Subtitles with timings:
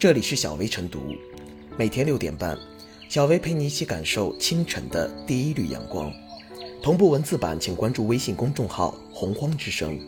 [0.00, 1.14] 这里是小薇晨读，
[1.76, 2.56] 每天六点半，
[3.10, 6.10] 小薇陪你一起感受清晨的第一缕阳光。
[6.82, 10.00] 同步文字版，请关注微信公众号“洪荒之声”。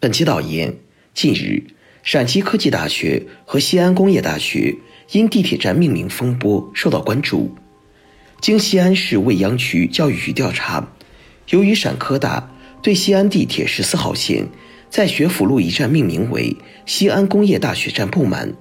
[0.00, 0.74] 本期导言：
[1.14, 1.62] 近日，
[2.02, 4.76] 陕西科技大学和西安工业大学
[5.12, 7.54] 因地铁站命名风波受到关注。
[8.40, 10.92] 经西安市未央区教育局调查，
[11.50, 12.52] 由于陕科大
[12.82, 14.48] 对西安地铁十四号线
[14.90, 18.52] 在学府路一站命名为西安工业大学站不满，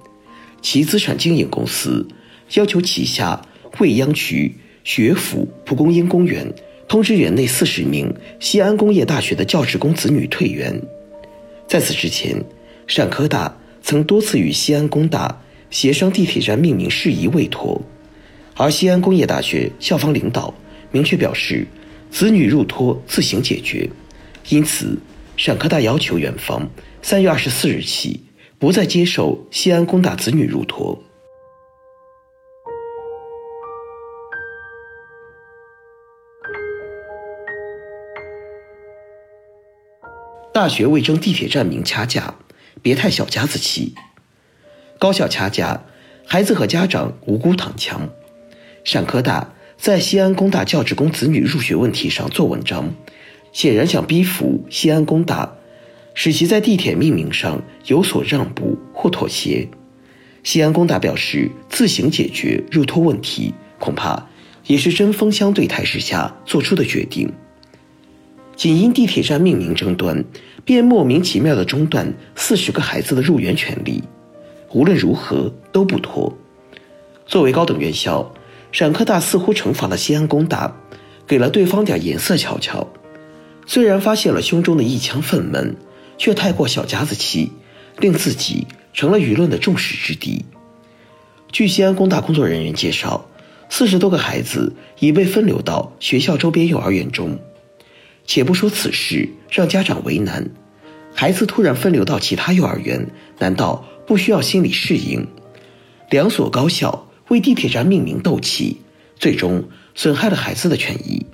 [0.62, 2.08] 其资产经营公司
[2.54, 3.42] 要求旗下
[3.80, 6.54] 未央区学府蒲公英公园
[6.88, 10.80] 通知园内四十名西安工业大学的教职工子女退园。
[11.68, 12.44] 在此之前，
[12.86, 17.82] 陕科大曾多次与西安工大协商地铁站命名事宜未妥，
[18.56, 20.54] 而西安工业大学校方领导
[20.92, 21.66] 明确表示，
[22.12, 23.90] 子女入托自行解决，
[24.50, 24.96] 因此。
[25.40, 26.70] 陕科大要求远方
[27.02, 28.26] 三月二十四日起
[28.58, 31.02] 不再接受西安工大子女入托。
[40.54, 42.36] 大学为争地铁站名掐架，
[42.82, 43.96] 别太小家子气。
[45.00, 45.86] 高校掐架，
[46.26, 48.10] 孩子和家长无辜躺枪。
[48.84, 52.94] 陕科大在西安工大教职工子女入学问题上做文章。
[53.52, 55.52] 显然想逼服西安工大，
[56.14, 59.68] 使其在地铁命名上有所让步或妥协。
[60.44, 64.28] 西安工大表示自行解决入托问题，恐怕
[64.66, 67.32] 也是针锋相对态势下做出的决定。
[68.56, 70.24] 仅因地铁站命名争端，
[70.66, 74.04] 便莫名其妙地中断四十个孩子的入园权利，
[74.74, 76.38] 无论如何都不妥。
[77.26, 78.34] 作为高等院校，
[78.72, 80.76] 陕科大似乎惩罚了西安工大，
[81.26, 82.88] 给了对方点颜色瞧瞧。
[83.72, 85.76] 虽然发现了胸中的一腔愤懑，
[86.18, 87.52] 却太过小家子气，
[88.00, 90.44] 令自己成了舆论的众矢之的。
[91.52, 93.30] 据西安工大工作人员介绍，
[93.70, 97.38] 四十多个孩子已被分流到学校周边幼儿园中。
[98.26, 100.50] 且不说此事让家长为难，
[101.14, 103.06] 孩子突然分流到其他幼儿园，
[103.38, 105.28] 难道不需要心理适应？
[106.10, 108.78] 两所高校为地铁站命名斗气，
[109.20, 111.28] 最终损害了孩子的权益。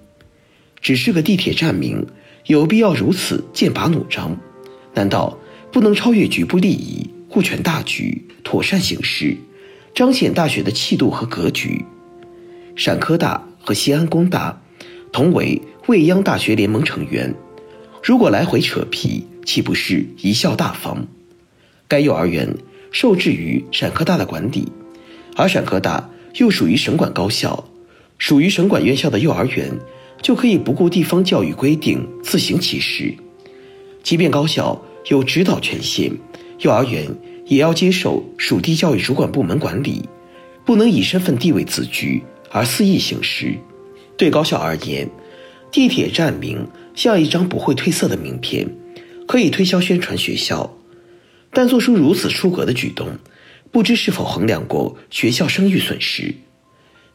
[0.81, 2.05] 只是个地铁站名。
[2.47, 4.37] 有必要如此剑拔弩张？
[4.93, 5.37] 难道
[5.71, 9.35] 不能超越局部利益，顾全大局，妥善行事，
[9.95, 11.83] 彰显大学的气度和格局？
[12.75, 14.61] 陕科大和西安工大
[15.11, 17.33] 同为未央大学联盟成员，
[18.03, 21.07] 如果来回扯皮，岂不是贻笑大方？
[21.87, 22.47] 该幼儿园
[22.91, 24.71] 受制于陕科大的管理，
[25.35, 27.67] 而陕科大又属于省管高校，
[28.19, 29.71] 属于省管院校的幼儿园。
[30.21, 33.13] 就可以不顾地方教育规定自行其事，
[34.01, 36.11] 即便高校有指导权限，
[36.59, 37.07] 幼儿园
[37.45, 40.07] 也要接受属地教育主管部门管理，
[40.65, 43.55] 不能以身份地位自居而肆意行事。
[44.17, 45.07] 对高校而言，
[45.71, 46.65] 地铁站名
[46.95, 48.67] 像一张不会褪色的名片，
[49.27, 50.75] 可以推销宣传学校，
[51.51, 53.07] 但做出如此出格的举动，
[53.71, 56.33] 不知是否衡量过学校声誉损失。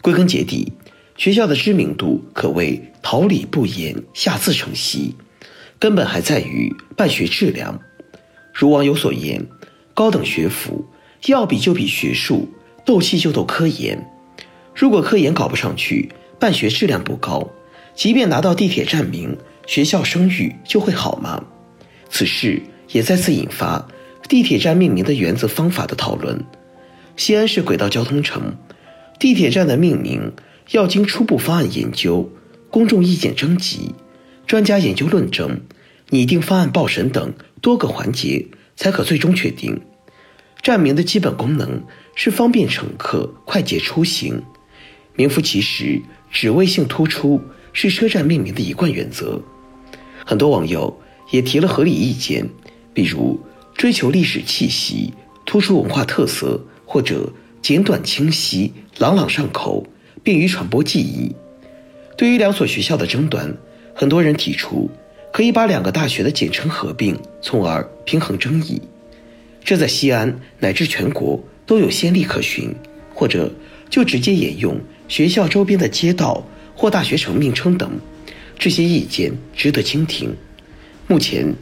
[0.02, 0.72] 归根结底。
[1.20, 5.12] 学校的知名度可谓桃李不言，下自成蹊，
[5.78, 7.78] 根本还在于办学质量。
[8.54, 9.46] 如网友所言，
[9.92, 10.82] 高等学府
[11.26, 12.48] 要比就比学术，
[12.86, 14.02] 斗气就斗科研。
[14.74, 17.50] 如果科研搞不上去，办学质量不高，
[17.94, 21.44] 即便拿到地铁站名，学校声誉就会好吗？
[22.08, 23.86] 此事也再次引发
[24.26, 26.42] 地铁站命名的原则方法的讨论。
[27.18, 28.56] 西安市轨道交通城，
[29.18, 30.32] 地铁站的命名。
[30.70, 32.30] 要经初步方案研究、
[32.70, 33.92] 公众意见征集、
[34.46, 35.62] 专家研究论证、
[36.10, 39.80] 拟定方案报审等多个环节，才可最终确定。
[40.62, 41.82] 站名的基本功能
[42.14, 44.40] 是方便乘客快捷出行，
[45.16, 46.00] 名副其实，
[46.30, 47.40] 指位性突出
[47.72, 49.42] 是车站命名的一贯原则。
[50.24, 51.00] 很多网友
[51.32, 52.48] 也提了合理意见，
[52.94, 53.40] 比如
[53.74, 55.12] 追求历史气息、
[55.44, 59.84] 突出文化特色，或者简短清晰、朗朗上口。
[60.22, 61.34] 便于传播记忆。
[62.16, 63.56] 对于两所学校的争端，
[63.94, 64.90] 很多人提出
[65.32, 68.80] 可以把两个大学的简称合并，从而平衡争议。
[69.64, 72.74] 这在西安乃至全国都有先例可循，
[73.14, 73.52] 或者
[73.88, 74.78] 就直接沿用
[75.08, 77.90] 学校周边的街道或大学城名称等。
[78.58, 80.34] 这些意见值得倾听。
[81.06, 81.54] 目前，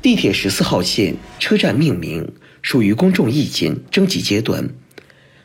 [0.00, 2.32] 地铁十四号线车站命名
[2.62, 4.68] 属于公众意见征集阶段，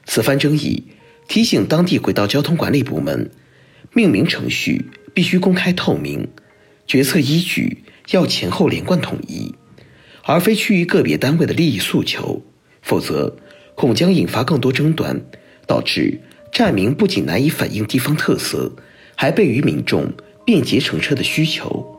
[0.06, 0.84] 此番争议。
[1.30, 3.30] 提醒当地轨道交通管理部门，
[3.94, 6.28] 命名程序必须公开透明，
[6.88, 9.54] 决策依据要前后连贯统一。
[10.24, 12.44] 而非趋于个别单位的利益诉求，
[12.82, 13.38] 否则
[13.76, 15.22] 恐将引发更多争端，
[15.68, 16.20] 导致
[16.52, 18.76] 站名不仅难以反映地方特色，
[19.16, 20.12] 还悖于民众
[20.44, 21.99] 便捷乘车的需求。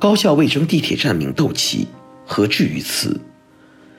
[0.00, 1.88] 高校为争地铁站名斗气，
[2.24, 3.20] 何至于此？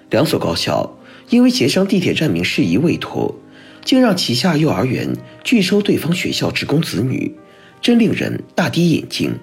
[0.09, 0.97] 两所高校
[1.29, 3.35] 因为协商地铁站名事宜未妥，
[3.83, 5.13] 竟让旗下幼儿园
[5.43, 7.35] 拒收对方学校职工子女，
[7.81, 9.37] 真令人大跌眼镜。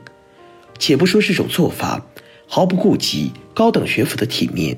[0.78, 2.02] 且不说这种做法
[2.46, 4.74] 毫不顾及高等学府的体面，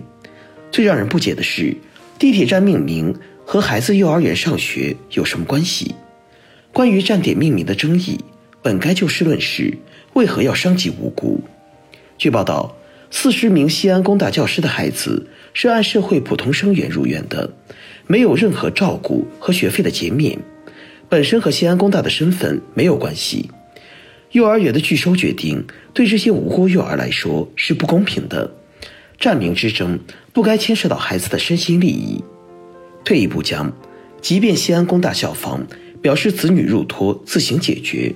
[0.72, 1.76] 最让人不解的是，
[2.18, 3.14] 地铁站命名
[3.46, 5.94] 和孩子幼儿园上学有什么关系？
[6.72, 8.18] 关于站点命名的争议，
[8.62, 9.78] 本该就事论事，
[10.14, 11.40] 为何要伤及无辜？
[12.18, 12.76] 据报道，
[13.12, 17.48] 四十名西安工大教师的孩子是按社会普通生源入园的，
[18.08, 20.36] 没有任何照顾和学费的减免，
[21.08, 23.48] 本身和西安工大的身份没有关系。
[24.32, 28.52] 幼儿园的拒收决定对这些无辜幼儿来说是不公平的，
[29.16, 30.00] 站名之争
[30.32, 32.20] 不该牵涉到孩子的身心利益。
[33.04, 33.72] 退一步讲，
[34.20, 35.64] 即便西安工大校方
[36.02, 38.12] 表示子女入托自行解决，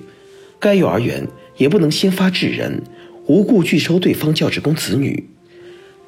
[0.59, 1.25] 该幼儿园
[1.55, 2.83] 也不能先发制人。
[3.25, 5.29] 无故拒收对方教职工子女，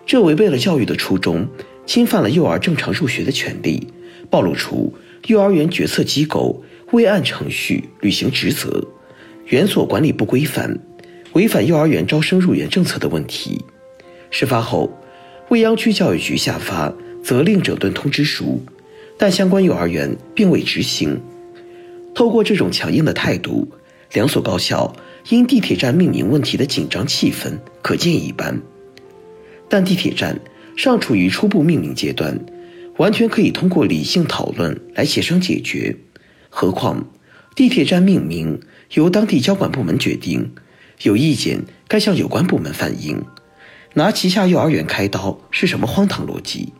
[0.06, 1.48] 这违背了教育的初衷，
[1.86, 3.88] 侵犯了幼儿正常入学的权利，
[4.30, 4.94] 暴露出
[5.28, 8.86] 幼儿园决策机构未按程序履行职责，
[9.46, 10.78] 园所管理不规范，
[11.32, 13.64] 违反幼儿园招生入园政策的问题。
[14.30, 14.92] 事发后，
[15.48, 18.62] 未央区教育局下发责令整顿通知书，
[19.18, 21.22] 但相关幼儿园并未执行。
[22.14, 23.70] 透过这种强硬的态度，
[24.12, 24.94] 两所高校。
[25.30, 28.62] 因地铁站命名问题的紧张气氛可见一斑，
[29.68, 30.40] 但地铁站
[30.78, 32.40] 尚处于初步命名阶段，
[32.98, 35.98] 完全可以通过理性讨论来协商解决。
[36.50, 37.08] 何况，
[37.56, 38.62] 地铁站命名
[38.94, 40.52] 由当地交管部门决定，
[41.02, 43.24] 有意见该向有关部门反映。
[43.96, 46.72] 拿旗下幼儿园开刀是什么荒唐逻辑？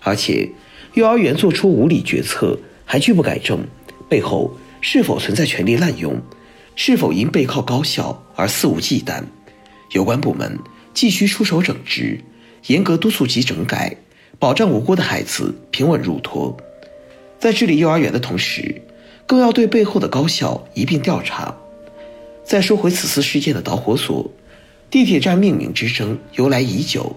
[0.00, 0.50] 而且，
[0.94, 3.60] 幼儿园做出无理决策还拒不改正，
[4.08, 6.20] 背后是否存在权力滥用？
[6.76, 9.22] 是否因背靠高校而肆无忌惮？
[9.92, 10.58] 有关部门
[10.92, 12.20] 继续出手整治，
[12.66, 13.96] 严格督促其整改，
[14.38, 16.56] 保障无辜的孩子平稳入托。
[17.38, 18.82] 在治理幼儿园的同时，
[19.26, 21.54] 更要对背后的高校一并调查。
[22.44, 24.30] 再说回此次事件的导火索，
[24.90, 27.14] 地铁站命名之争由来已久，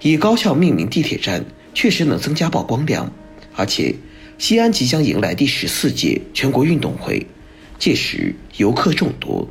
[0.00, 3.10] 以高校命名地铁站确实能增加曝光量，
[3.54, 3.94] 而且
[4.38, 7.24] 西安即将迎来第十四届全国运动会。
[7.78, 9.48] 届时游客众多，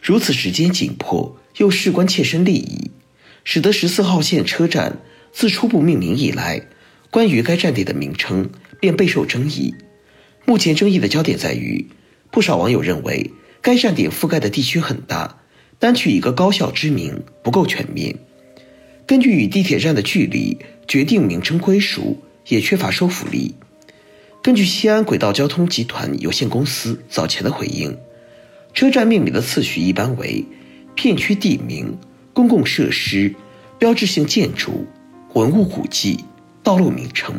[0.00, 2.90] 如此时间紧迫又事关切身利益，
[3.44, 4.98] 使得十四号线车站
[5.32, 6.62] 自初步命名以来，
[7.10, 8.48] 关于该站点的名称
[8.78, 9.74] 便备受争议。
[10.46, 11.86] 目前争议的焦点在于，
[12.30, 13.30] 不少网友认为
[13.60, 15.40] 该站点覆盖的地区很大，
[15.78, 18.16] 单取一个高校之名不够全面。
[19.06, 20.56] 根据与地铁站的距离
[20.86, 23.54] 决定名称归属，也缺乏说服力。
[24.42, 27.94] 根据西安轨道交通集团有限公司早前的回应，
[28.72, 30.42] 车站命名的次序一般为
[30.94, 31.98] 片区地名、
[32.32, 33.34] 公共设施、
[33.78, 34.86] 标志性建筑、
[35.34, 36.24] 文物古迹、
[36.62, 37.34] 道路名称，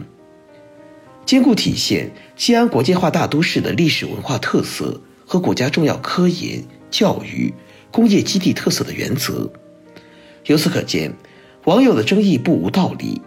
[1.25, 7.51] 兼顾体现西安国际化大都市的历史文化特色和国家重要科研、教育、
[7.89, 9.51] 工业基地特色的原则。
[10.45, 11.11] 由此可见，
[11.65, 13.19] 网友的争议不无道理。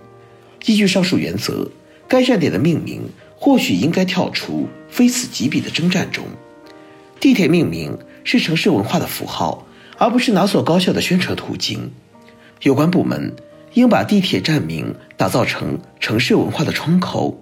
[0.64, 1.68] 依据上述原则，
[2.06, 3.02] 该站点的命名。
[3.44, 6.24] 或许应该跳出非此即彼的征战中。
[7.20, 9.66] 地铁命名是城市文化的符号，
[9.98, 11.90] 而不是哪所高校的宣传途径。
[12.62, 13.36] 有关部门
[13.74, 17.38] 应把地铁站名打造成城市文化的窗口，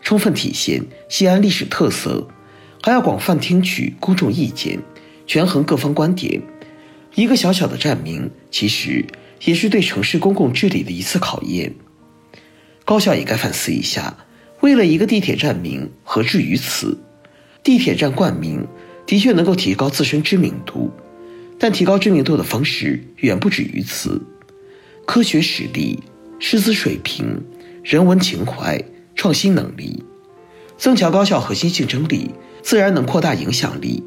[0.00, 2.26] 充分体现西安历史特色，
[2.82, 4.78] 还要广泛听取公众意见，
[5.26, 6.40] 权衡各方观点。
[7.14, 9.04] 一个小小的站名，其实
[9.44, 11.74] 也是对城市公共治理的一次考验。
[12.86, 14.16] 高校也该反思一下。
[14.62, 16.96] 为了一个地铁站名，何至于此？
[17.64, 18.64] 地铁站冠名
[19.04, 20.88] 的确能够提高自身知名度，
[21.58, 24.22] 但提高知名度的方式远不止于此。
[25.04, 25.98] 科学实力、
[26.38, 27.42] 师资水平、
[27.82, 28.80] 人文情怀、
[29.16, 30.04] 创新能力，
[30.78, 32.30] 增强高校核心竞争力，
[32.62, 34.00] 自然能扩大影响力。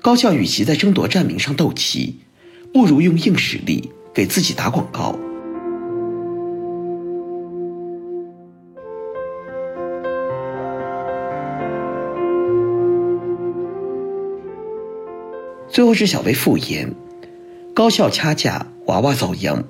[0.00, 2.20] 高校与其在争夺站名上斗气，
[2.72, 5.18] 不如用硬实力给自己打广告。
[15.70, 16.94] 最后是小薇复言：
[17.74, 19.62] 高校掐架，娃娃遭殃，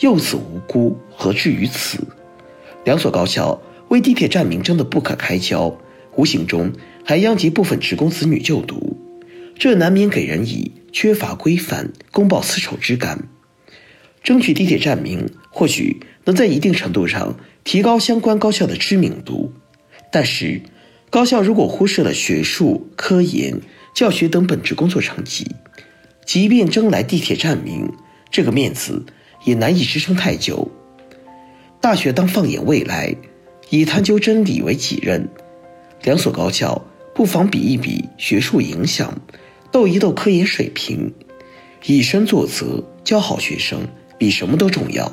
[0.00, 1.98] 幼子无辜，何至于此？
[2.84, 5.76] 两所高校为地铁站名争得不可开交，
[6.16, 6.72] 无形中
[7.04, 8.96] 还殃及部分职工子女就读，
[9.58, 13.28] 这难免给人以缺乏规范、公报私仇之感。
[14.24, 19.52] 争取地铁站名，或许能在一定程度上提高相关高校的知名度，
[20.10, 20.62] 但是，
[21.10, 23.60] 高校如果忽视了学术、科研、
[23.94, 25.46] 教学等本职工作成绩，
[26.24, 27.92] 即便争来地铁站名，
[28.30, 29.04] 这个面子
[29.44, 30.70] 也难以支撑太久。
[31.80, 33.14] 大学当放眼未来，
[33.70, 35.28] 以探究真理为己任，
[36.02, 36.84] 两所高校
[37.14, 39.20] 不妨比一比学术影响，
[39.70, 41.12] 斗一斗科研水平，
[41.86, 43.86] 以身作则，教好学生。
[44.18, 45.10] 比什么都重要。